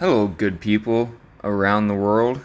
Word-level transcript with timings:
Hello, 0.00 0.26
good 0.26 0.58
people 0.58 1.12
around 1.44 1.86
the 1.86 1.94
world. 1.94 2.40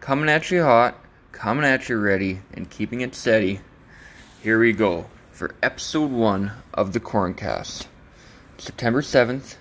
Coming 0.00 0.28
at 0.28 0.50
you 0.50 0.64
hot, 0.64 0.98
coming 1.30 1.64
at 1.64 1.88
you 1.88 1.96
ready, 1.96 2.40
and 2.52 2.68
keeping 2.68 3.00
it 3.00 3.14
steady. 3.14 3.60
Here 4.42 4.58
we 4.58 4.72
go 4.72 5.06
for 5.30 5.54
episode 5.62 6.10
one 6.10 6.50
of 6.74 6.92
the 6.92 6.98
Corncast. 6.98 7.86
September 8.58 9.02
7th, 9.02 9.54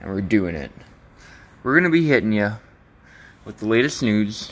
and 0.00 0.10
we're 0.10 0.20
doing 0.22 0.56
it. 0.56 0.72
We're 1.62 1.74
going 1.74 1.84
to 1.84 1.96
be 1.96 2.08
hitting 2.08 2.32
you 2.32 2.54
with 3.44 3.58
the 3.58 3.68
latest 3.68 4.02
news. 4.02 4.50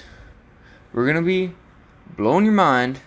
We're 0.93 1.05
going 1.05 1.17
to 1.17 1.23
be 1.23 1.53
blowing 2.17 2.45
your 2.45 2.55
mind 2.55 3.01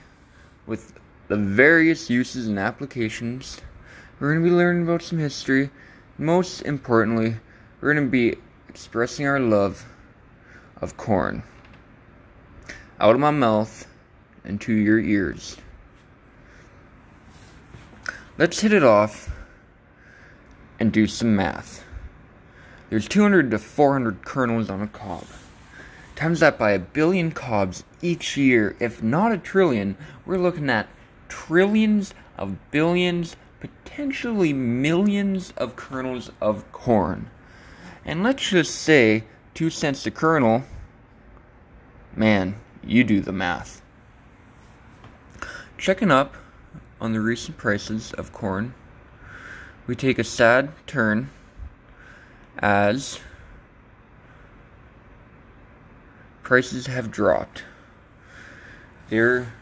with 0.67 0.99
the 1.29 1.37
various 1.37 2.09
uses 2.09 2.49
and 2.49 2.59
applications. 2.59 3.61
We're 4.19 4.33
going 4.33 4.43
to 4.43 4.49
be 4.49 4.53
learning 4.53 4.83
about 4.83 5.01
some 5.01 5.17
history. 5.17 5.69
Most 6.17 6.63
importantly, 6.63 7.37
we're 7.79 7.93
going 7.93 8.05
to 8.05 8.11
be 8.11 8.35
expressing 8.71 9.27
our 9.27 9.37
love 9.37 9.85
of 10.79 10.95
corn 10.95 11.43
out 13.01 13.13
of 13.13 13.19
my 13.19 13.29
mouth 13.29 13.85
into 14.45 14.71
your 14.71 14.97
ears. 14.97 15.57
Let's 18.37 18.61
hit 18.61 18.71
it 18.71 18.81
off 18.81 19.29
and 20.79 20.89
do 20.89 21.05
some 21.05 21.35
math. 21.35 21.83
There's 22.89 23.09
200 23.09 23.51
to 23.51 23.59
400 23.59 24.23
kernels 24.23 24.69
on 24.69 24.81
a 24.81 24.87
cob. 24.87 25.25
Times 26.15 26.39
that 26.39 26.57
by 26.57 26.71
a 26.71 26.79
billion 26.79 27.31
cobs 27.31 27.83
each 28.01 28.37
year, 28.37 28.77
if 28.79 29.03
not 29.03 29.33
a 29.33 29.37
trillion, 29.37 29.97
we're 30.25 30.37
looking 30.37 30.69
at 30.69 30.87
trillions 31.27 32.13
of 32.37 32.55
billions, 32.71 33.35
potentially 33.59 34.53
millions 34.53 35.51
of 35.57 35.75
kernels 35.75 36.31
of 36.39 36.71
corn. 36.71 37.29
And 38.05 38.23
let's 38.23 38.49
just 38.49 38.75
say 38.75 39.25
two 39.53 39.69
cents 39.69 40.05
a 40.05 40.11
kernel. 40.11 40.63
Man, 42.15 42.55
you 42.83 43.03
do 43.03 43.21
the 43.21 43.31
math. 43.31 43.81
Checking 45.77 46.11
up 46.11 46.35
on 46.99 47.13
the 47.13 47.21
recent 47.21 47.57
prices 47.57 48.13
of 48.13 48.33
corn, 48.33 48.73
we 49.87 49.95
take 49.95 50.19
a 50.19 50.23
sad 50.23 50.71
turn 50.87 51.29
as 52.59 53.19
prices 56.43 56.87
have 56.87 57.11
dropped. 57.11 57.63
They're, 59.09 59.53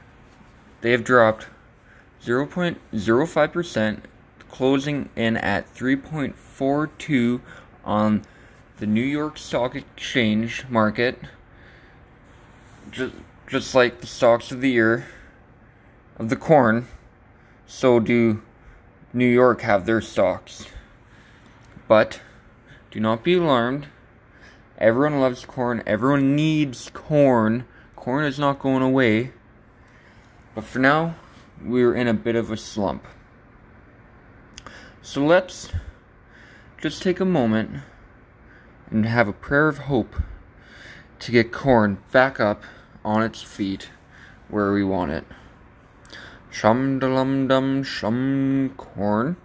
they 0.81 0.91
have 0.91 1.03
dropped 1.03 1.47
0.05%, 2.23 3.99
closing 4.49 5.09
in 5.15 5.37
at 5.37 5.73
3.42 5.73 7.41
on 7.89 8.23
the 8.77 8.85
New 8.85 9.01
York 9.01 9.35
Stock 9.39 9.75
Exchange 9.75 10.63
market, 10.69 11.19
just, 12.91 13.15
just 13.47 13.73
like 13.73 13.99
the 13.99 14.05
stocks 14.05 14.51
of 14.51 14.61
the 14.61 14.69
year 14.69 15.07
of 16.19 16.29
the 16.29 16.35
corn, 16.35 16.87
so 17.65 17.99
do 17.99 18.43
New 19.11 19.27
York 19.27 19.61
have 19.61 19.87
their 19.87 20.01
stocks. 20.01 20.67
But 21.87 22.21
do 22.91 22.99
not 22.99 23.23
be 23.23 23.33
alarmed. 23.33 23.87
Everyone 24.77 25.19
loves 25.19 25.43
corn. 25.43 25.81
Everyone 25.87 26.35
needs 26.35 26.91
corn. 26.93 27.65
Corn 27.95 28.23
is 28.23 28.37
not 28.37 28.59
going 28.59 28.83
away. 28.83 29.33
But 30.53 30.63
for 30.63 30.77
now, 30.77 31.15
we're 31.59 31.95
in 31.95 32.07
a 32.07 32.13
bit 32.13 32.35
of 32.35 32.51
a 32.51 32.57
slump. 32.57 33.07
So 35.01 35.25
let's 35.25 35.69
just 36.81 37.03
take 37.03 37.19
a 37.19 37.25
moment 37.25 37.81
and 38.89 39.05
have 39.05 39.27
a 39.27 39.33
prayer 39.33 39.67
of 39.67 39.79
hope 39.79 40.15
to 41.19 41.31
get 41.31 41.51
corn 41.51 41.97
back 42.13 42.39
up 42.39 42.63
on 43.03 43.21
its 43.21 43.41
feet 43.41 43.89
where 44.47 44.71
we 44.71 44.81
want 44.81 45.11
it. 45.11 45.25
Shum 46.49 46.97
dum 46.97 47.49
dum 47.49 47.83
shum 47.83 48.73
corn. 48.77 49.35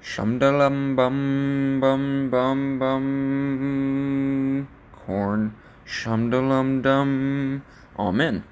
Shum 0.00 0.38
dum 0.38 0.96
bum 0.96 1.80
bum 1.80 2.30
bum 2.30 2.78
bum 2.78 4.68
corn. 4.92 5.54
Shum 5.84 6.30
dum 6.30 6.80
dum. 6.80 7.62
Amen. 7.98 8.44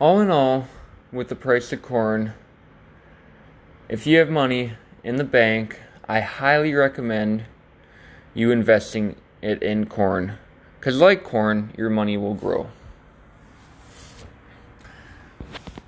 All 0.00 0.20
in 0.20 0.28
all, 0.28 0.66
with 1.12 1.28
the 1.28 1.36
price 1.36 1.72
of 1.72 1.82
corn, 1.82 2.34
if 3.88 4.08
you 4.08 4.18
have 4.18 4.28
money 4.28 4.72
in 5.06 5.16
the 5.16 5.24
bank, 5.24 5.80
I 6.08 6.18
highly 6.18 6.74
recommend 6.74 7.44
you 8.34 8.50
investing 8.50 9.14
it 9.40 9.62
in 9.62 9.86
corn. 9.86 10.36
Because, 10.80 10.98
like 10.98 11.22
corn, 11.22 11.72
your 11.78 11.88
money 11.88 12.16
will 12.16 12.34
grow. 12.34 12.66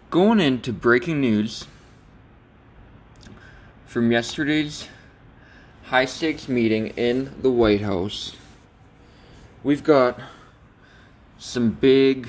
Going 0.09 0.39
into 0.39 0.73
breaking 0.73 1.21
news 1.21 1.67
from 3.87 4.12
yesterday's 4.12 4.87
high 5.87 6.05
stakes 6.05 6.49
meeting 6.49 6.89
in 6.91 7.35
the 7.43 7.50
White 7.50 7.81
House, 7.81 8.37
we've 9.65 9.83
got 9.83 10.21
some 11.39 11.71
big, 11.71 12.29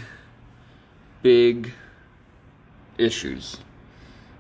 big 1.22 1.72
issues 2.98 3.58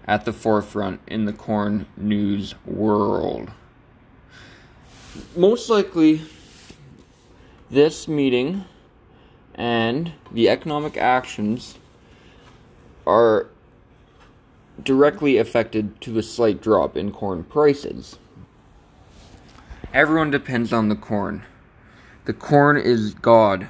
at 0.09 0.25
the 0.25 0.33
forefront 0.33 0.99
in 1.05 1.25
the 1.25 1.31
corn 1.31 1.85
news 1.95 2.55
world. 2.65 3.51
Most 5.35 5.69
likely, 5.69 6.23
this 7.69 8.07
meeting 8.07 8.65
and 9.53 10.11
the 10.31 10.49
economic 10.49 10.97
actions 10.97 11.77
are 13.05 13.49
directly 14.83 15.37
affected 15.37 16.01
to 16.01 16.09
the 16.09 16.23
slight 16.23 16.59
drop 16.59 16.97
in 16.97 17.11
corn 17.11 17.43
prices. 17.43 18.17
Everyone 19.93 20.31
depends 20.31 20.73
on 20.73 20.89
the 20.89 20.95
corn. 20.95 21.43
The 22.25 22.33
corn 22.33 22.77
is 22.77 23.13
God 23.13 23.69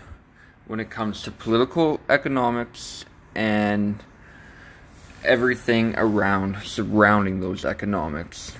when 0.67 0.79
it 0.79 0.89
comes 0.89 1.22
to 1.23 1.31
political 1.31 1.99
economics 2.07 3.03
and 3.35 4.01
everything 5.24 5.96
around 5.97 6.62
surrounding 6.63 7.40
those 7.40 7.66
economics. 7.66 8.53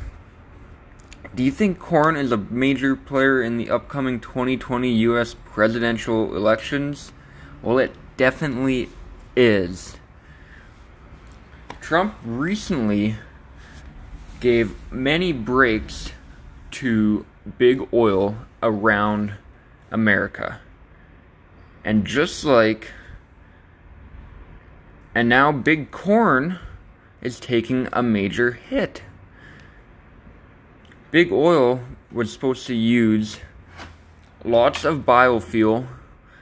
Do 1.36 1.44
you 1.44 1.52
think 1.52 1.80
corn 1.80 2.16
is 2.16 2.32
a 2.32 2.38
major 2.38 2.96
player 2.96 3.42
in 3.42 3.58
the 3.58 3.70
upcoming 3.70 4.20
2020 4.20 4.90
US 4.92 5.36
presidential 5.46 6.36
elections? 6.36 7.12
Well, 7.62 7.78
it 7.78 7.94
definitely 8.18 8.90
is. 9.36 9.96
Trump 11.82 12.16
recently 12.24 13.16
gave 14.40 14.76
many 14.92 15.32
breaks 15.32 16.12
to 16.72 17.26
big 17.58 17.88
oil 17.94 18.36
around 18.62 19.34
America. 19.92 20.60
And 21.84 22.06
just 22.06 22.44
like 22.44 22.92
and 25.14 25.28
now 25.28 25.52
Big 25.52 25.92
Corn 25.92 26.60
is 27.22 27.40
taking 27.40 27.88
a 27.92 28.04
major 28.04 28.52
hit. 28.52 29.04
Big 31.12 31.32
Oil 31.32 31.82
was 32.12 32.32
supposed 32.32 32.68
to 32.68 32.76
use 32.76 33.40
lots 34.44 34.86
of 34.86 35.00
biofuel 35.00 35.88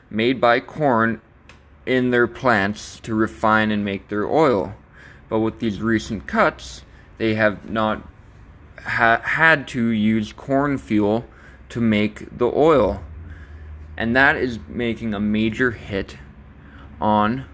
made 0.09 0.39
by 0.39 0.59
corn 0.59 1.22
in 1.85 2.11
their 2.11 2.27
plants 2.27 3.00
to 3.00 3.16
refine 3.16 3.72
and 3.72 3.83
make 3.83 4.09
their 4.09 4.27
oil. 4.27 4.75
But 5.29 5.39
with 5.39 5.59
these 5.59 5.81
recent 5.81 6.27
cuts, 6.27 6.83
they 7.17 7.35
have 7.35 7.69
not 7.69 8.07
ha- 8.83 9.22
had 9.23 9.67
to 9.69 9.88
use 9.88 10.33
corn 10.33 10.77
fuel 10.77 11.25
to 11.69 11.81
make 11.81 12.38
the 12.38 12.51
oil. 12.53 13.03
And 13.95 14.15
that 14.15 14.36
is 14.36 14.59
making 14.68 15.13
a 15.13 15.19
major 15.19 15.71
hit 15.71 16.18
on 17.01 17.45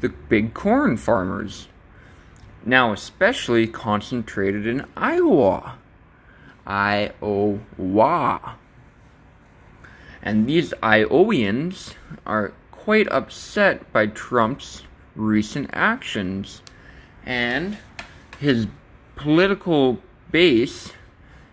the 0.00 0.08
big 0.08 0.54
corn 0.54 0.96
farmers. 0.96 1.68
Now, 2.64 2.92
especially 2.92 3.66
concentrated 3.66 4.66
in 4.66 4.84
Iowa. 4.96 5.76
Iowa. 6.66 8.56
And 10.22 10.46
these 10.46 10.74
Iowans 10.82 11.94
are 12.26 12.52
quite 12.70 13.08
upset 13.08 13.92
by 13.92 14.06
Trump's 14.08 14.82
recent 15.16 15.70
actions. 15.72 16.62
And 17.24 17.78
his 18.38 18.66
political 19.16 19.98
base 20.30 20.92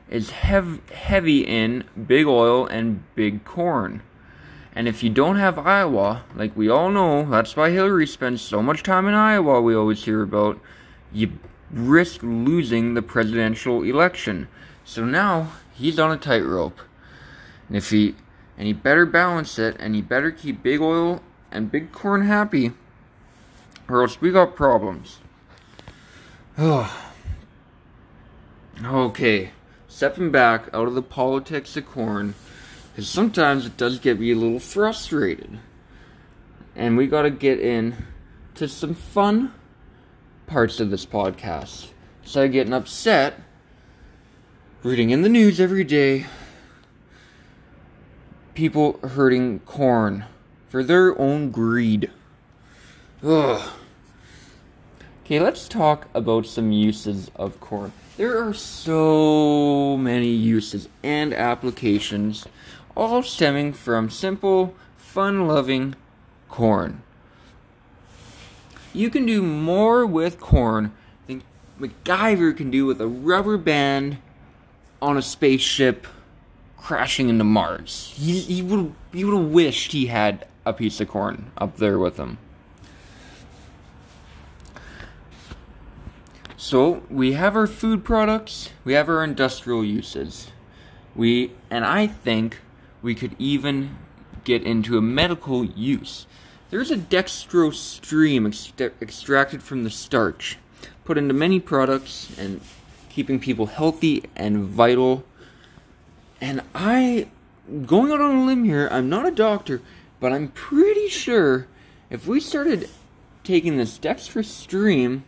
is 0.09 0.29
hev- 0.31 0.87
heavy 0.89 1.41
in 1.41 1.83
big 2.07 2.25
oil 2.25 2.65
and 2.67 3.03
big 3.15 3.45
corn. 3.45 4.01
And 4.75 4.89
if 4.89 5.01
you 5.01 5.09
don't 5.09 5.37
have 5.37 5.57
Iowa, 5.57 6.23
like 6.35 6.55
we 6.55 6.69
all 6.69 6.91
know, 6.91 7.23
that's 7.29 7.55
why 7.55 7.69
Hillary 7.69 8.05
spends 8.05 8.41
so 8.41 8.61
much 8.61 8.83
time 8.83 9.07
in 9.07 9.13
Iowa, 9.13 9.61
we 9.61 9.73
always 9.73 10.03
hear 10.03 10.21
about, 10.21 10.59
you 11.13 11.31
risk 11.71 12.21
losing 12.21 12.93
the 12.93 13.01
presidential 13.01 13.83
election. 13.83 14.49
So 14.83 15.05
now 15.05 15.53
he's 15.73 15.97
on 15.97 16.11
a 16.11 16.17
tightrope. 16.17 16.81
And 17.69 17.77
if 17.77 17.89
he 17.89 18.15
and 18.57 18.67
he 18.67 18.73
better 18.73 19.05
balance 19.05 19.57
it 19.57 19.75
and 19.79 19.95
he 19.95 20.01
better 20.01 20.31
keep 20.31 20.61
big 20.61 20.81
oil 20.81 21.21
and 21.51 21.71
big 21.71 21.91
corn 21.93 22.25
happy 22.25 22.73
or 23.87 24.01
else 24.01 24.19
we 24.19 24.31
got 24.31 24.55
problems. 24.55 25.19
okay, 28.83 29.51
stepping 29.87 30.31
back 30.31 30.69
out 30.73 30.87
of 30.87 30.95
the 30.95 31.01
politics 31.01 31.75
of 31.77 31.85
corn, 31.85 32.35
because 32.95 33.09
sometimes 33.09 33.65
it 33.65 33.75
does 33.75 33.99
get 33.99 34.21
me 34.21 34.31
a 34.31 34.35
little 34.35 34.57
frustrated. 34.57 35.59
And 36.77 36.95
we 36.95 37.07
gotta 37.07 37.29
get 37.29 37.59
in 37.59 38.05
to 38.53 38.69
some 38.69 38.93
fun 38.93 39.53
parts 40.47 40.79
of 40.79 40.91
this 40.91 41.05
podcast. 41.05 41.89
Instead 42.23 42.45
of 42.45 42.51
getting 42.53 42.71
upset, 42.71 43.41
reading 44.81 45.09
in 45.09 45.23
the 45.23 45.29
news 45.29 45.59
every 45.59 45.83
day, 45.83 46.25
people 48.53 48.97
hurting 48.99 49.59
corn 49.59 50.23
for 50.69 50.81
their 50.81 51.19
own 51.19 51.51
greed. 51.51 52.09
Ugh. 53.21 53.71
Okay, 55.25 55.41
let's 55.41 55.67
talk 55.67 56.07
about 56.13 56.45
some 56.45 56.71
uses 56.71 57.29
of 57.35 57.59
corn. 57.59 57.91
There 58.15 58.41
are 58.41 58.53
so 58.53 59.97
many 59.97 60.29
uses 60.29 60.87
and 61.03 61.33
applications, 61.33 62.45
all 62.95 63.23
stemming 63.23 63.73
from 63.73 64.09
simple, 64.09 64.75
fun 64.97 65.47
loving 65.47 65.95
corn. 66.49 67.01
You 68.93 69.09
can 69.09 69.25
do 69.25 69.41
more 69.41 70.05
with 70.05 70.39
corn 70.39 70.93
than 71.27 71.43
MacGyver 71.79 72.55
can 72.55 72.71
do 72.71 72.85
with 72.85 73.01
a 73.01 73.07
rubber 73.07 73.57
band 73.57 74.17
on 75.01 75.17
a 75.17 75.21
spaceship 75.21 76.07
crashing 76.77 77.29
into 77.29 77.43
Mars. 77.43 78.13
He, 78.15 78.39
he 78.39 78.61
would 78.61 78.93
he 79.11 79.25
would 79.25 79.37
have 79.37 79.51
wished 79.51 79.91
he 79.91 80.05
had 80.05 80.47
a 80.65 80.71
piece 80.71 81.01
of 81.01 81.07
corn 81.07 81.51
up 81.57 81.77
there 81.77 81.99
with 81.99 82.17
him. 82.17 82.37
So 86.57 87.03
we 87.09 87.33
have 87.33 87.55
our 87.55 87.67
food 87.67 88.03
products, 88.03 88.71
we 88.83 88.93
have 88.93 89.09
our 89.09 89.23
industrial 89.23 89.83
uses. 89.83 90.51
We 91.15 91.51
and 91.69 91.83
I 91.85 92.07
think 92.07 92.59
we 93.05 93.13
could 93.13 93.35
even 93.37 93.95
get 94.43 94.63
into 94.63 94.97
a 94.97 95.01
medical 95.01 95.63
use. 95.63 96.25
There's 96.71 96.89
a 96.89 96.97
dextrose 96.97 97.75
stream 97.75 98.47
extracted 98.47 99.61
from 99.61 99.83
the 99.83 99.91
starch, 99.91 100.57
put 101.03 101.15
into 101.15 101.35
many 101.35 101.59
products 101.59 102.35
and 102.35 102.61
keeping 103.09 103.39
people 103.39 103.67
healthy 103.67 104.23
and 104.35 104.65
vital. 104.65 105.23
And 106.41 106.63
I 106.73 107.27
going 107.85 108.11
out 108.11 108.21
on 108.21 108.37
a 108.37 108.43
limb 108.43 108.63
here, 108.63 108.89
I'm 108.91 109.07
not 109.07 109.27
a 109.27 109.31
doctor, 109.31 109.83
but 110.19 110.33
I'm 110.33 110.47
pretty 110.47 111.07
sure 111.07 111.67
if 112.09 112.25
we 112.25 112.39
started 112.39 112.89
taking 113.43 113.77
this 113.77 113.99
dextrose 113.99 114.45
stream 114.45 115.25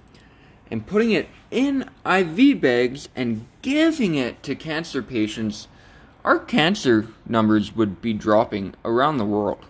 and 0.72 0.88
putting 0.88 1.12
it 1.12 1.30
in 1.52 1.88
IV 2.04 2.60
bags 2.60 3.08
and 3.16 3.46
giving 3.62 4.16
it 4.16 4.42
to 4.42 4.56
cancer 4.56 5.04
patients, 5.04 5.68
our 6.28 6.40
cancer 6.40 7.08
numbers 7.26 7.74
would 7.74 8.02
be 8.02 8.12
dropping 8.12 8.74
around 8.84 9.16
the 9.16 9.24
world. 9.24 9.64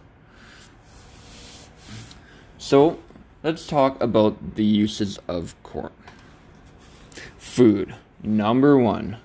So, 2.58 2.98
let's 3.44 3.68
talk 3.68 4.02
about 4.02 4.56
the 4.56 4.66
uses 4.66 5.20
of 5.28 5.54
corn. 5.62 5.92
Food. 7.38 7.94
Number 8.24 8.76
one. 8.76 9.18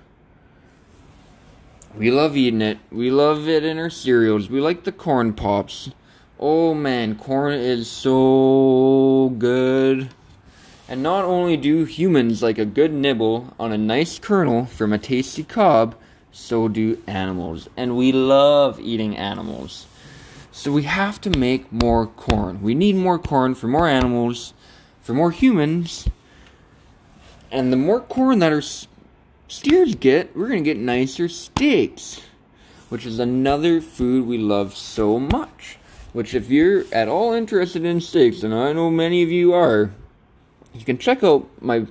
We 1.95 2.11
love 2.11 2.37
eating 2.37 2.61
it. 2.61 2.77
We 2.91 3.09
love 3.09 3.47
it 3.47 3.65
in 3.65 3.79
our 3.79 3.89
cereals. 3.89 4.47
We 4.47 4.61
like 4.61 4.83
the 4.83 4.91
corn 4.91 5.33
pops. 5.33 5.89
Oh 6.39 6.75
man, 6.75 7.15
corn 7.15 7.53
is 7.53 7.89
so 7.89 9.33
good. 9.39 10.09
And 10.87 11.01
not 11.01 11.25
only 11.25 11.57
do 11.57 11.85
humans 11.85 12.43
like 12.43 12.59
a 12.59 12.65
good 12.65 12.93
nibble 12.93 13.55
on 13.59 13.71
a 13.71 13.77
nice 13.79 14.19
kernel 14.19 14.67
from 14.67 14.93
a 14.93 14.99
tasty 14.99 15.43
cob, 15.43 15.95
so 16.33 16.67
do 16.67 17.01
animals. 17.07 17.69
And 17.77 17.95
we 17.95 18.11
love 18.11 18.79
eating 18.79 19.15
animals. 19.15 19.85
So 20.51 20.71
we 20.71 20.83
have 20.83 21.21
to 21.21 21.29
make 21.29 21.71
more 21.71 22.07
corn. 22.07 22.61
We 22.61 22.75
need 22.75 22.95
more 22.95 23.17
corn 23.17 23.55
for 23.55 23.67
more 23.67 23.87
animals, 23.87 24.53
for 25.01 25.13
more 25.13 25.31
humans. 25.31 26.09
And 27.51 27.71
the 27.71 27.77
more 27.77 28.01
corn 28.01 28.39
that 28.39 28.51
our 28.51 28.61
steers 29.47 29.95
get, 29.95 30.35
we're 30.35 30.49
going 30.49 30.63
to 30.63 30.73
get 30.73 30.77
nicer 30.77 31.29
steaks, 31.29 32.21
which 32.89 33.05
is 33.05 33.19
another 33.19 33.79
food 33.79 34.27
we 34.27 34.37
love 34.37 34.75
so 34.75 35.19
much. 35.19 35.77
Which, 36.13 36.35
if 36.35 36.51
you're 36.51 36.85
at 36.91 37.07
all 37.07 37.33
interested 37.33 37.85
in 37.85 38.01
steaks, 38.01 38.43
and 38.43 38.53
I 38.53 38.73
know 38.73 38.91
many 38.91 39.23
of 39.23 39.31
you 39.31 39.53
are, 39.53 39.91
you 40.73 40.85
can 40.85 40.99
check 40.99 41.23
out 41.23 41.47
my 41.59 41.87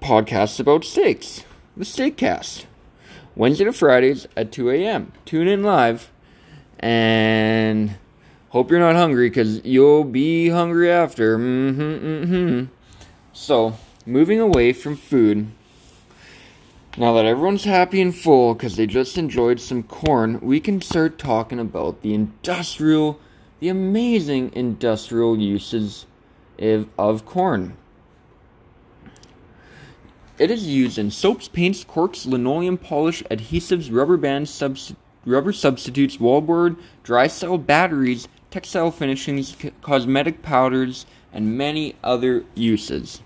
podcasts 0.00 0.58
about 0.58 0.84
steaks, 0.84 1.44
the 1.76 1.84
Steakcast, 1.84 2.64
Wednesday 3.40 3.64
to 3.64 3.72
Fridays 3.72 4.28
at 4.36 4.52
2 4.52 4.68
a.m. 4.68 5.12
Tune 5.24 5.48
in 5.48 5.62
live 5.62 6.10
and 6.78 7.96
hope 8.50 8.70
you're 8.70 8.78
not 8.78 8.96
hungry 8.96 9.30
because 9.30 9.64
you'll 9.64 10.04
be 10.04 10.50
hungry 10.50 10.90
after. 10.90 11.38
Mm-hmm, 11.38 11.80
mm-hmm. 11.80 12.64
So, 13.32 13.78
moving 14.04 14.40
away 14.40 14.74
from 14.74 14.94
food, 14.94 15.50
now 16.98 17.14
that 17.14 17.24
everyone's 17.24 17.64
happy 17.64 18.02
and 18.02 18.14
full 18.14 18.52
because 18.52 18.76
they 18.76 18.86
just 18.86 19.16
enjoyed 19.16 19.58
some 19.58 19.84
corn, 19.84 20.38
we 20.42 20.60
can 20.60 20.82
start 20.82 21.16
talking 21.18 21.58
about 21.58 22.02
the 22.02 22.12
industrial, 22.12 23.18
the 23.58 23.70
amazing 23.70 24.52
industrial 24.52 25.38
uses 25.38 26.04
of, 26.58 26.90
of 26.98 27.24
corn. 27.24 27.78
It 30.40 30.50
is 30.50 30.66
used 30.66 30.96
in 30.96 31.10
soaps, 31.10 31.48
paints, 31.48 31.84
corks, 31.84 32.24
linoleum 32.24 32.78
polish, 32.78 33.22
adhesives, 33.24 33.94
rubber 33.94 34.16
bands, 34.16 34.48
subs- 34.48 34.94
rubber 35.26 35.52
substitutes, 35.52 36.16
wallboard, 36.16 36.78
dry 37.02 37.26
cell 37.26 37.58
batteries, 37.58 38.26
textile 38.50 38.90
finishings, 38.90 39.54
c- 39.54 39.70
cosmetic 39.82 40.40
powders, 40.40 41.04
and 41.30 41.58
many 41.58 41.94
other 42.02 42.44
uses. 42.54 43.20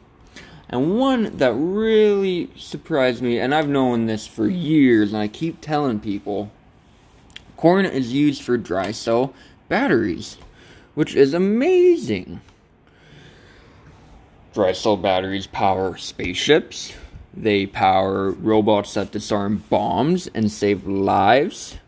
And 0.69 0.99
one 0.99 1.37
that 1.37 1.53
really 1.53 2.51
surprised 2.57 3.23
me, 3.23 3.39
and 3.39 3.55
I've 3.55 3.69
known 3.69 4.07
this 4.07 4.27
for 4.27 4.49
years, 4.49 5.13
and 5.13 5.23
I 5.23 5.29
keep 5.29 5.61
telling 5.61 6.01
people 6.01 6.51
corn 7.57 7.87
is 7.87 8.13
used 8.13 8.43
for 8.43 8.59
dry 8.59 8.91
cell 8.91 9.33
batteries, 9.69 10.37
which 10.97 11.15
is 11.15 11.33
amazing. 11.33 12.41
Dry 14.53 14.73
cell 14.73 14.97
batteries 14.97 15.47
power 15.47 15.97
spaceships, 15.97 16.93
they 17.37 17.67
power 17.67 18.31
robots 18.31 18.95
that 18.95 19.11
disarm 19.11 19.65
bombs 19.69 20.29
and 20.29 20.51
save 20.51 20.87
lives. 20.87 21.79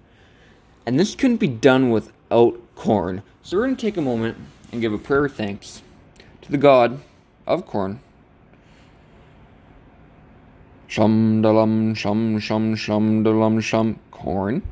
And 0.85 0.99
this 0.99 1.15
couldn't 1.15 1.39
be 1.39 1.49
done 1.49 1.91
without 1.91 2.61
corn. 2.75 3.23
So 3.43 3.57
we're 3.57 3.65
going 3.65 3.77
to 3.77 3.81
take 3.81 3.97
a 3.97 4.03
moment 4.03 4.37
and 4.73 4.81
give 4.81 4.93
a 4.93 4.99
prayer 4.99 5.27
of 5.27 5.35
thanks 5.35 5.83
to 6.43 6.51
the 6.51 6.59
God 6.59 7.01
of 7.47 7.67
corn. 7.67 8.01
Shum 10.89 11.43
dalam 11.43 11.97
shum 11.97 12.39
shum 12.39 12.77
shum 12.77 13.25
dalam 13.25 13.63
shum 13.63 13.99
corn. 14.11 14.63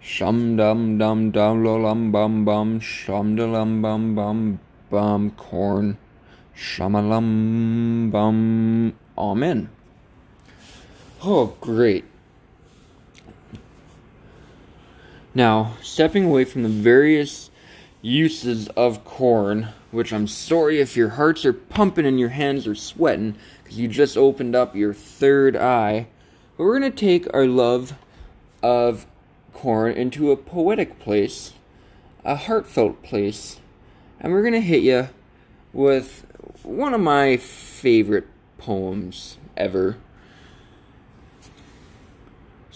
Shum 0.00 0.56
dum 0.56 0.98
dum 0.98 1.30
dum 1.30 1.64
lum 1.64 2.12
bum 2.12 2.44
bum 2.44 2.80
shum 2.80 3.36
dalam 3.36 3.80
bum 3.80 4.14
bum 4.14 4.60
bum 4.90 5.30
corn. 5.32 5.96
Shamalam 6.54 8.10
bum. 8.10 8.92
Amen. 9.16 9.68
Oh, 11.22 11.56
great. 11.60 12.04
Now, 15.34 15.76
stepping 15.82 16.24
away 16.26 16.44
from 16.44 16.62
the 16.62 16.68
various 16.68 17.50
uses 18.02 18.68
of 18.68 19.04
corn, 19.04 19.68
which 19.90 20.12
I'm 20.12 20.28
sorry 20.28 20.80
if 20.80 20.96
your 20.96 21.10
hearts 21.10 21.44
are 21.44 21.52
pumping 21.52 22.06
and 22.06 22.20
your 22.20 22.28
hands 22.28 22.66
are 22.68 22.74
sweating 22.74 23.34
because 23.62 23.78
you 23.78 23.88
just 23.88 24.16
opened 24.16 24.54
up 24.54 24.76
your 24.76 24.94
third 24.94 25.56
eye, 25.56 26.06
but 26.56 26.64
we're 26.64 26.78
going 26.78 26.92
to 26.92 26.96
take 26.96 27.32
our 27.34 27.46
love 27.46 27.94
of 28.62 29.06
corn 29.52 29.92
into 29.92 30.30
a 30.30 30.36
poetic 30.36 31.00
place, 31.00 31.52
a 32.24 32.36
heartfelt 32.36 33.02
place, 33.02 33.60
and 34.20 34.32
we're 34.32 34.42
going 34.42 34.52
to 34.52 34.60
hit 34.60 34.82
you 34.82 35.08
with 35.72 36.24
one 36.62 36.94
of 36.94 37.00
my 37.00 37.36
favorite 37.36 38.26
poems 38.56 39.36
ever. 39.56 39.96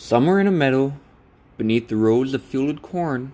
Somewhere 0.05 0.41
in 0.41 0.49
a 0.49 0.51
meadow, 0.51 0.95
beneath 1.57 1.87
the 1.87 1.95
rows 1.95 2.35
of 2.35 2.43
fielded 2.43 2.83
corn, 2.83 3.33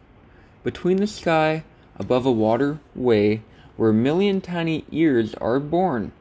between 0.63 0.99
the 0.99 1.07
sky, 1.07 1.65
above 1.97 2.27
a 2.27 2.31
waterway, 2.31 3.43
where 3.79 3.89
a 3.89 3.95
million 3.95 4.43
tiny 4.43 4.85
ears 4.93 5.33
are 5.37 5.61
born, 5.61 6.13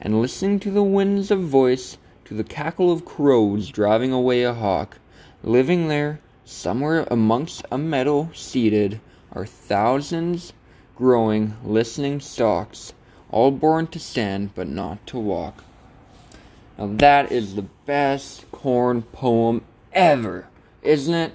and 0.00 0.22
listening 0.22 0.60
to 0.60 0.70
the 0.70 0.84
winds 0.84 1.32
of 1.32 1.40
voice, 1.40 1.98
to 2.24 2.32
the 2.32 2.44
cackle 2.44 2.92
of 2.92 3.04
crows 3.04 3.70
driving 3.70 4.12
away 4.12 4.44
a 4.44 4.54
hawk. 4.54 4.98
Living 5.42 5.88
there, 5.88 6.20
somewhere 6.44 7.04
amongst 7.10 7.64
a 7.72 7.76
meadow 7.76 8.30
seated, 8.32 9.00
are 9.32 9.44
thousands 9.44 10.52
growing, 10.94 11.56
listening 11.64 12.20
stalks, 12.20 12.92
all 13.32 13.50
born 13.50 13.88
to 13.88 13.98
stand 13.98 14.54
but 14.54 14.68
not 14.68 15.04
to 15.08 15.18
walk. 15.18 15.64
Now 16.78 16.86
that 16.86 17.32
is 17.32 17.56
the 17.56 17.66
best 17.84 18.50
corn 18.52 19.02
poem 19.02 19.64
ever, 19.94 20.46
isn't 20.82 21.14
it? 21.14 21.32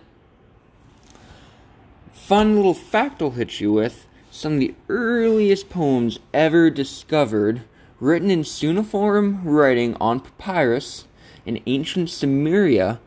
Fun 2.14 2.56
little 2.56 2.74
fact 2.74 3.22
I'll 3.22 3.32
hit 3.32 3.60
you 3.60 3.72
with 3.72 4.08
some 4.38 4.54
of 4.54 4.60
the 4.60 4.76
earliest 4.88 5.68
poems 5.68 6.20
ever 6.32 6.70
discovered, 6.70 7.64
written 8.00 8.30
in 8.30 8.44
cuneiform 8.44 9.44
writing 9.44 9.96
on 10.00 10.20
papyrus 10.20 11.06
in 11.44 11.60
ancient 11.66 12.08
Sumeria, 12.08 13.00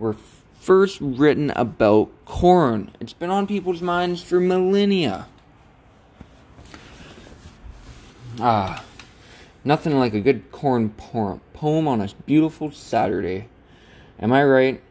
were 0.00 0.16
first 0.58 0.98
written 1.00 1.50
about 1.50 2.10
corn. 2.24 2.90
It's 2.98 3.12
been 3.12 3.30
on 3.30 3.46
people's 3.46 3.80
minds 3.80 4.24
for 4.24 4.40
millennia. 4.40 5.28
Ah, 8.40 8.82
nothing 9.64 9.96
like 9.98 10.14
a 10.14 10.20
good 10.20 10.50
corn 10.50 10.90
poem 10.90 11.86
on 11.86 12.00
a 12.00 12.08
beautiful 12.26 12.72
Saturday. 12.72 13.46
Am 14.18 14.32
I 14.32 14.42
right? 14.42 14.82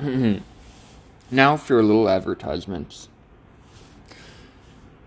Mm-hmm. 0.00 0.44
now 1.30 1.56
for 1.56 1.80
a 1.80 1.82
little 1.82 2.08
advertisements. 2.08 3.08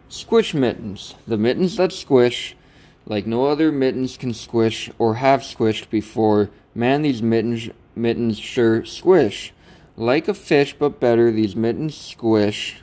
Squish 0.10 0.54
mittens. 0.54 1.16
The 1.26 1.38
mittens 1.38 1.78
that 1.78 1.94
squish, 1.94 2.58
like 3.06 3.26
no 3.26 3.46
other 3.46 3.72
mittens 3.72 4.18
can 4.18 4.34
squish 4.34 4.92
or 5.00 5.16
have 5.16 5.42
squished 5.42 5.90
before. 5.90 6.50
Man, 6.76 7.04
these 7.04 7.22
mittens 7.22 7.70
mittens 7.96 8.38
sure 8.38 8.84
squish. 8.84 9.54
Like 9.96 10.28
a 10.28 10.34
fish, 10.34 10.76
but 10.78 11.00
better, 11.00 11.32
these 11.32 11.56
mittens 11.56 11.96
squish. 11.96 12.82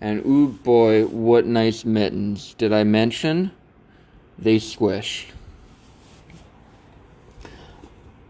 And 0.00 0.24
ooh 0.24 0.48
boy, 0.48 1.06
what 1.06 1.44
nice 1.44 1.84
mittens. 1.84 2.54
Did 2.54 2.72
I 2.72 2.84
mention? 2.84 3.50
They 4.38 4.60
squish. 4.60 5.28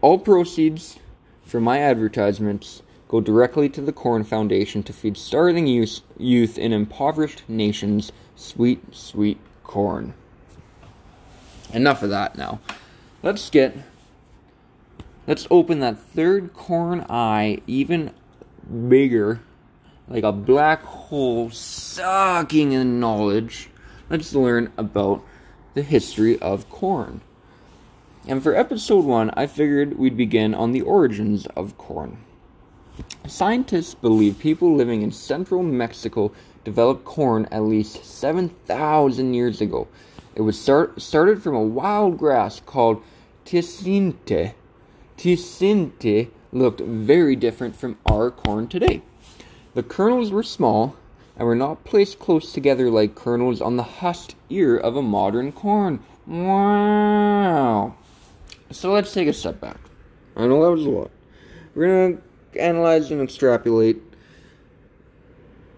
All 0.01 0.17
proceeds 0.17 0.97
from 1.43 1.63
my 1.63 1.79
advertisements 1.79 2.81
go 3.13 3.21
directly 3.21 3.69
to 3.69 3.79
the 3.79 3.93
Corn 3.93 4.23
Foundation 4.23 4.81
to 4.81 4.91
feed 4.91 5.17
starving 5.17 5.67
youth, 5.67 6.01
youth 6.17 6.57
in 6.57 6.73
impoverished 6.73 7.43
nations 7.47 8.11
sweet, 8.35 8.81
sweet 8.91 9.37
corn. 9.63 10.15
Enough 11.71 12.01
of 12.01 12.09
that 12.09 12.35
now. 12.35 12.59
Let's 13.21 13.51
get. 13.51 13.77
Let's 15.27 15.45
open 15.51 15.79
that 15.81 15.99
third 15.99 16.53
corn 16.53 17.05
eye 17.07 17.59
even 17.67 18.15
bigger, 18.89 19.41
like 20.07 20.23
a 20.23 20.31
black 20.31 20.81
hole 20.81 21.51
sucking 21.51 22.71
in 22.71 22.99
knowledge. 22.99 23.69
Let's 24.09 24.33
learn 24.33 24.73
about 24.75 25.23
the 25.75 25.83
history 25.83 26.39
of 26.39 26.67
corn. 26.67 27.21
And 28.27 28.41
for 28.41 28.55
episode 28.55 29.05
one, 29.05 29.29
I 29.35 29.45
figured 29.45 29.99
we'd 29.99 30.17
begin 30.17 30.55
on 30.55 30.71
the 30.71 30.81
origins 30.81 31.45
of 31.55 31.77
corn. 31.77 32.17
Scientists 33.27 33.95
believe 33.95 34.37
people 34.37 34.75
living 34.75 35.01
in 35.01 35.11
central 35.11 35.63
Mexico 35.63 36.31
developed 36.63 37.05
corn 37.05 37.47
at 37.51 37.63
least 37.63 38.03
7,000 38.03 39.33
years 39.33 39.61
ago. 39.61 39.87
It 40.35 40.41
was 40.41 40.59
start, 40.59 41.01
started 41.01 41.41
from 41.41 41.55
a 41.55 41.61
wild 41.61 42.17
grass 42.17 42.59
called 42.59 43.01
teosinte. 43.45 44.53
Teosinte 45.17 46.29
looked 46.51 46.81
very 46.81 47.35
different 47.35 47.75
from 47.75 47.97
our 48.05 48.31
corn 48.31 48.67
today. 48.67 49.01
The 49.73 49.83
kernels 49.83 50.31
were 50.31 50.43
small 50.43 50.95
and 51.35 51.47
were 51.47 51.55
not 51.55 51.83
placed 51.83 52.19
close 52.19 52.53
together 52.53 52.89
like 52.89 53.15
kernels 53.15 53.61
on 53.61 53.77
the 53.77 53.83
husked 53.83 54.35
ear 54.49 54.77
of 54.77 54.95
a 54.95 55.01
modern 55.01 55.51
corn. 55.51 55.99
Wow. 56.27 57.95
So 58.69 58.91
let's 58.91 59.13
take 59.13 59.27
a 59.27 59.33
step 59.33 59.59
back. 59.59 59.79
I 60.35 60.45
know 60.47 60.63
that 60.63 60.71
was 60.71 60.85
a 60.85 60.89
lot. 60.89 61.11
We're 61.75 62.13
to 62.13 62.21
analyze 62.57 63.11
and 63.11 63.21
extrapolate 63.21 64.01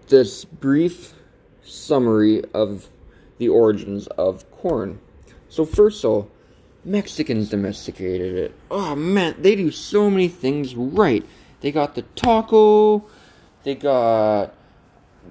this 0.08 0.44
brief 0.44 1.14
summary 1.62 2.42
of 2.54 2.88
the 3.38 3.48
origins 3.48 4.06
of 4.08 4.50
corn. 4.50 5.00
So, 5.48 5.64
first 5.64 6.04
of 6.04 6.10
all, 6.10 6.30
Mexicans 6.84 7.50
domesticated 7.50 8.36
it. 8.36 8.54
Oh 8.70 8.94
man, 8.94 9.34
they 9.38 9.56
do 9.56 9.70
so 9.72 10.08
many 10.08 10.28
things 10.28 10.76
right. 10.76 11.26
They 11.60 11.72
got 11.72 11.96
the 11.96 12.02
taco, 12.02 13.04
they 13.64 13.74
got 13.74 14.54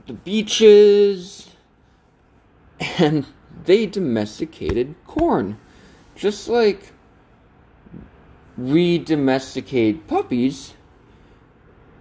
the 0.05 0.13
beaches, 0.13 1.49
and 2.99 3.25
they 3.63 3.85
domesticated 3.85 4.95
corn. 5.07 5.57
Just 6.15 6.49
like 6.49 6.91
we 8.57 8.97
domesticate 8.97 10.07
puppies, 10.07 10.73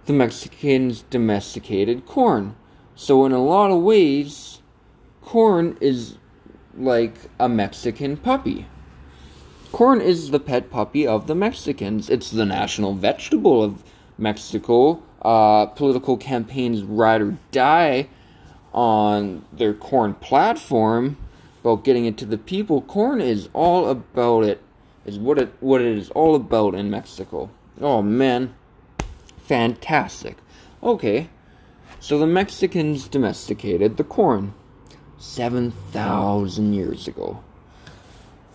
the 0.05 0.13
Mexicans 0.13 1.03
domesticated 1.09 2.05
corn. 2.05 2.55
So, 2.95 3.25
in 3.25 3.31
a 3.31 3.43
lot 3.43 3.71
of 3.71 3.81
ways, 3.81 4.59
corn 5.21 5.77
is 5.81 6.17
like 6.77 7.15
a 7.39 7.49
Mexican 7.49 8.17
puppy. 8.17 8.67
Corn 9.71 9.99
is 9.99 10.31
the 10.31 10.39
pet 10.39 10.69
puppy 10.69 11.05
of 11.05 11.27
the 11.27 11.35
Mexicans. 11.35 12.09
It's 12.09 12.31
the 12.31 12.45
national 12.45 12.93
vegetable 12.93 13.61
of 13.61 13.83
Mexico. 14.17 15.03
Uh, 15.21 15.65
political 15.65 16.17
campaigns 16.17 16.83
ride 16.83 17.21
or 17.21 17.37
die 17.51 18.07
on 18.73 19.43
their 19.51 19.73
corn 19.73 20.13
platform 20.13 21.17
about 21.61 21.83
getting 21.83 22.05
it 22.05 22.17
to 22.17 22.25
the 22.25 22.37
people. 22.37 22.81
Corn 22.81 23.21
is 23.21 23.49
all 23.53 23.89
about 23.89 24.43
it. 24.43 24.61
Is 25.05 25.19
what 25.19 25.37
it 25.37 25.53
what 25.59 25.81
it 25.81 25.97
is 25.97 26.09
all 26.11 26.35
about 26.35 26.73
in 26.73 26.89
Mexico. 26.89 27.49
Oh 27.79 28.01
man, 28.01 28.55
fantastic. 29.47 30.37
Okay, 30.83 31.29
so 31.99 32.19
the 32.19 32.27
Mexicans 32.27 33.07
domesticated 33.07 33.97
the 33.97 34.03
corn 34.03 34.53
7,000 35.17 36.73
years 36.73 37.07
ago. 37.07 37.43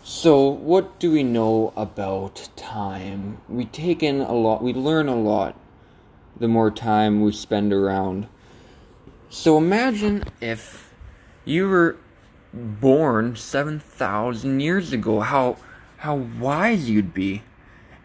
So, 0.03 0.49
what 0.49 0.99
do 0.99 1.13
we 1.13 1.23
know 1.23 1.73
about 1.77 2.49
time? 2.57 3.39
We 3.49 3.65
take 3.65 4.03
in 4.03 4.21
a 4.21 4.33
lot, 4.33 4.63
we 4.63 4.73
learn 4.73 5.09
a 5.09 5.17
lot 5.17 5.57
the 6.39 6.49
more 6.49 6.71
time 6.71 7.21
we 7.21 7.33
spend 7.33 7.73
around. 7.73 8.27
So, 9.29 9.59
imagine 9.59 10.25
if 10.41 10.93
you 11.45 11.69
were 11.69 11.97
born 12.53 13.37
7,000 13.37 14.61
years 14.61 14.93
ago, 14.93 15.21
how, 15.21 15.57
how 15.99 16.17
wise 16.17 16.91
you'd 16.91 17.15
be. 17.15 17.43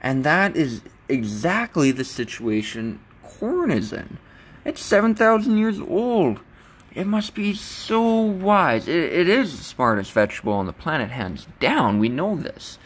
And 0.03 0.23
that 0.23 0.55
is 0.55 0.81
exactly 1.07 1.91
the 1.91 2.03
situation 2.03 2.99
corn 3.23 3.71
is 3.71 3.93
in. 3.93 4.17
It's 4.63 4.81
7,000 4.81 5.57
years 5.57 5.79
old. 5.79 6.39
It 6.93 7.05
must 7.05 7.35
be 7.35 7.53
so 7.53 8.21
wise. 8.21 8.87
It, 8.87 8.95
it 8.95 9.29
is 9.29 9.57
the 9.57 9.63
smartest 9.63 10.11
vegetable 10.11 10.53
on 10.53 10.65
the 10.65 10.73
planet, 10.73 11.11
hands 11.11 11.45
down. 11.59 11.99
We 11.99 12.09
know 12.09 12.35
this. 12.35 12.79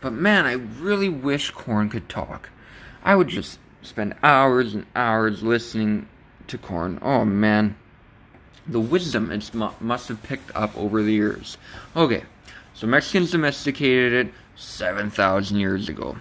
But 0.00 0.12
man, 0.12 0.46
I 0.46 0.52
really 0.52 1.08
wish 1.08 1.50
corn 1.50 1.88
could 1.88 2.08
talk. 2.08 2.50
I 3.02 3.16
would 3.16 3.28
just 3.28 3.58
spend 3.82 4.14
hours 4.22 4.74
and 4.74 4.86
hours 4.94 5.42
listening 5.42 6.08
to 6.48 6.58
corn. 6.58 6.98
Oh 7.02 7.24
man. 7.24 7.76
The 8.68 8.80
wisdom 8.80 9.30
it 9.30 9.54
must 9.54 10.08
have 10.08 10.22
picked 10.22 10.54
up 10.54 10.76
over 10.76 11.02
the 11.02 11.12
years. 11.12 11.56
Okay, 11.94 12.24
so 12.74 12.86
Mexicans 12.86 13.30
domesticated 13.30 14.26
it 14.26 14.34
7,000 14.56 15.58
years 15.58 15.88
ago. 15.88 16.16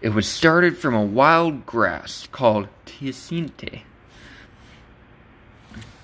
It 0.00 0.14
was 0.14 0.26
started 0.26 0.78
from 0.78 0.94
a 0.94 1.04
wild 1.04 1.66
grass 1.66 2.26
called 2.32 2.68
teosinte. 2.86 3.82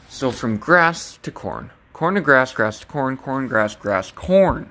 So 0.08 0.30
from 0.30 0.58
grass 0.58 1.18
to 1.22 1.30
corn. 1.30 1.70
Corn 1.94 2.14
to 2.14 2.20
grass, 2.20 2.52
grass 2.52 2.80
to 2.80 2.86
corn, 2.86 3.16
corn, 3.16 3.48
grass, 3.48 3.74
grass, 3.74 4.10
corn. 4.10 4.70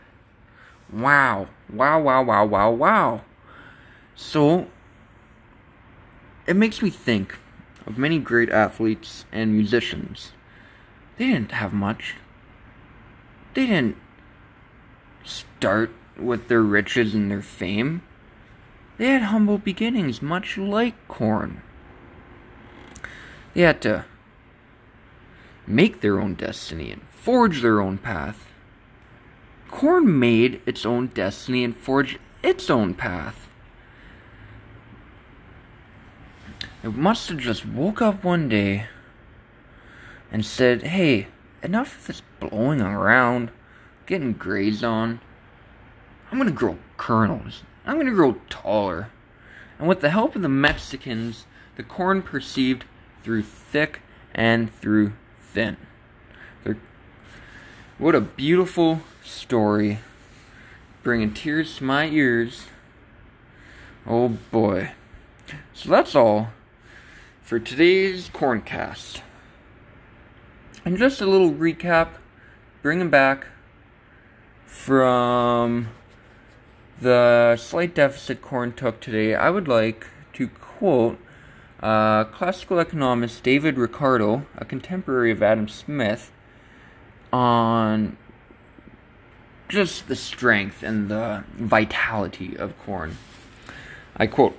Wow. 0.94 1.48
Wow, 1.72 2.00
wow, 2.02 2.22
wow, 2.22 2.46
wow, 2.46 2.70
wow. 2.70 3.22
So 4.16 4.68
it 6.46 6.56
makes 6.56 6.84
me 6.84 6.92
think 6.92 7.38
of 7.88 7.98
many 7.98 8.20
great 8.20 8.50
athletes 8.50 9.26
and 9.32 9.54
musicians. 9.54 10.34
They 11.18 11.28
didn't 11.28 11.52
have 11.52 11.74
much. 11.74 12.16
They 13.56 13.66
didn't 13.66 13.98
start 15.24 15.92
with 16.18 16.48
their 16.48 16.62
riches 16.62 17.16
and 17.16 17.32
their 17.32 17.42
fame. 17.42 18.04
They 18.98 19.08
had 19.08 19.24
humble 19.24 19.58
beginnings, 19.58 20.22
much 20.22 20.58
like 20.58 20.96
corn. 21.08 21.62
They 23.54 23.62
had 23.62 23.82
to 23.82 24.06
make 25.68 26.02
their 26.02 26.20
own 26.20 26.36
destiny 26.36 26.92
and 26.92 27.02
forge 27.10 27.62
their 27.62 27.82
own 27.82 27.98
path. 27.98 28.52
Corn 29.70 30.20
made 30.20 30.62
its 30.66 30.86
own 30.86 31.08
destiny 31.08 31.64
and 31.64 31.76
forged 31.76 32.20
its 32.44 32.70
own 32.70 32.94
path. 32.94 33.50
It 36.84 36.96
must 36.96 37.28
have 37.30 37.40
just 37.40 37.66
woke 37.66 38.02
up 38.02 38.24
one 38.24 38.48
day 38.48 38.88
and 40.32 40.46
said, 40.46 40.84
Hey, 40.84 41.28
enough 41.64 41.98
of 41.98 42.08
this 42.08 42.22
blowing 42.40 42.80
around, 42.80 43.50
getting 44.06 44.34
grazed 44.34 44.84
on. 44.84 45.20
I'm 46.32 46.38
gonna 46.38 46.52
grow 46.52 46.78
kernels. 46.96 47.64
I'm 47.86 47.98
gonna 47.98 48.12
grow 48.12 48.38
taller. 48.50 49.10
And 49.78 49.88
with 49.88 50.02
the 50.02 50.10
help 50.10 50.36
of 50.36 50.42
the 50.42 50.50
Mexicans, 50.50 51.46
the 51.76 51.84
corn 51.84 52.22
perceived 52.22 52.86
through 53.24 53.44
thick 53.44 54.02
and 54.34 54.74
through 54.74 55.14
thin. 55.40 55.78
They're, 56.64 56.78
what 57.98 58.16
a 58.16 58.22
beautiful 58.22 59.02
story. 59.24 60.00
Bringing 61.04 61.34
tears 61.34 61.78
to 61.78 61.84
my 61.84 62.08
ears. 62.08 62.66
Oh 64.08 64.30
boy. 64.30 64.92
So 65.74 65.90
that's 65.90 66.16
all 66.16 66.50
for 67.42 67.60
today's 67.60 68.30
Corncast. 68.30 69.22
And 70.84 70.98
just 70.98 71.22
a 71.22 71.26
little 71.26 71.52
recap, 71.52 72.10
bringing 72.82 73.10
back 73.10 73.48
from 74.66 75.90
the 77.02 77.58
slight 77.58 77.94
deficit 77.94 78.42
corn 78.42 78.74
took 78.74 79.00
today, 79.00 79.36
I 79.36 79.50
would 79.50 79.68
like 79.68 80.08
to 80.34 80.48
quote 80.48 81.20
uh, 81.82 82.24
classical 82.26 82.80
economist 82.80 83.44
David 83.44 83.78
Ricardo, 83.78 84.46
a 84.58 84.66
contemporary 84.66 85.32
of 85.32 85.44
Adam 85.44 85.68
Smith, 85.68 86.32
on 87.34 88.18
just 89.68 90.08
the 90.08 90.16
strength 90.16 90.84
and 90.84 91.10
the 91.10 91.44
vitality 91.54 92.56
of 92.56 92.78
corn. 92.80 93.18
I 94.16 94.28
quote 94.28 94.58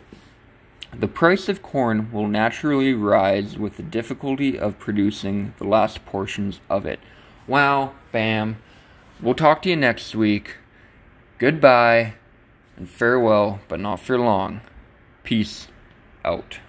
The 0.92 1.08
price 1.08 1.48
of 1.48 1.62
corn 1.62 2.12
will 2.12 2.28
naturally 2.28 2.92
rise 2.92 3.58
with 3.58 3.78
the 3.78 3.82
difficulty 3.82 4.58
of 4.58 4.78
producing 4.78 5.54
the 5.58 5.64
last 5.64 6.04
portions 6.04 6.60
of 6.68 6.84
it. 6.84 7.00
Wow, 7.46 7.92
bam. 8.12 8.58
We'll 9.22 9.34
talk 9.34 9.62
to 9.62 9.70
you 9.70 9.76
next 9.76 10.14
week. 10.14 10.56
Goodbye 11.38 12.14
and 12.76 12.88
farewell, 12.88 13.60
but 13.68 13.80
not 13.80 14.00
for 14.00 14.18
long. 14.18 14.60
Peace 15.24 15.68
out. 16.24 16.60